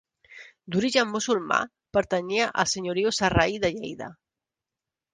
D'origen 0.75 1.11
musulmà 1.17 1.59
pertanyia 1.99 2.49
al 2.65 2.73
senyoriu 2.75 3.15
sarraí 3.21 3.63
de 3.67 3.75
Lleida. 3.81 4.13